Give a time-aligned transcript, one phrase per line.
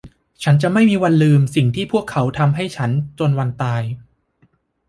[0.43, 3.81] ฉันจะไม่มีวันลืมสิ่งที่พวกเขาทำให้ฉันจนวันตาย